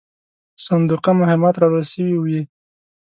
صندوقه 0.65 1.11
مهمات 1.21 1.55
راوړل 1.61 1.85
سوي 1.93 2.15
وې. 2.23 2.41